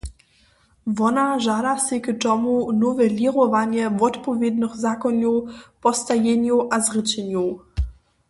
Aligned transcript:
Wona 0.99 1.25
žada 1.47 1.73
sej 1.85 1.99
k 2.01 2.07
tomu 2.23 2.55
nowelěrowanje 2.81 3.85
wotpowědnych 3.99 4.73
zakonjow, 4.85 5.37
postajenjow 5.83 6.59
a 6.73 6.77
zrěčenjow. 6.85 7.49